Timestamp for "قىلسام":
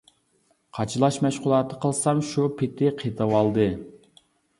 1.83-2.23